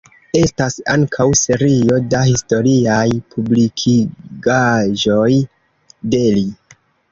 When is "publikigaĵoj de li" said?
3.35-6.47